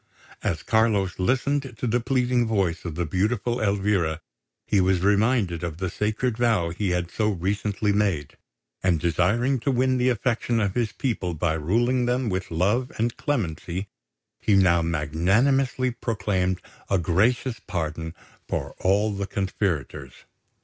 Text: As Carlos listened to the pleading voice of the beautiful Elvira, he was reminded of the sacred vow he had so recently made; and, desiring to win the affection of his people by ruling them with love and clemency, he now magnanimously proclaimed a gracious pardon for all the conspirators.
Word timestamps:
As 0.41 0.63
Carlos 0.63 1.19
listened 1.19 1.77
to 1.77 1.85
the 1.85 1.99
pleading 1.99 2.47
voice 2.47 2.85
of 2.85 2.95
the 2.95 3.05
beautiful 3.05 3.61
Elvira, 3.61 4.19
he 4.65 4.81
was 4.81 5.01
reminded 5.01 5.63
of 5.63 5.77
the 5.77 5.91
sacred 5.91 6.39
vow 6.39 6.71
he 6.71 6.89
had 6.89 7.11
so 7.11 7.29
recently 7.29 7.91
made; 7.91 8.35
and, 8.81 8.99
desiring 8.99 9.59
to 9.59 9.69
win 9.69 9.99
the 9.99 10.09
affection 10.09 10.59
of 10.59 10.73
his 10.73 10.91
people 10.91 11.35
by 11.35 11.53
ruling 11.53 12.07
them 12.07 12.29
with 12.29 12.49
love 12.49 12.91
and 12.97 13.15
clemency, 13.15 13.89
he 14.39 14.55
now 14.55 14.81
magnanimously 14.81 15.91
proclaimed 15.91 16.61
a 16.89 16.97
gracious 16.97 17.59
pardon 17.67 18.15
for 18.47 18.73
all 18.79 19.13
the 19.13 19.27
conspirators. 19.27 20.13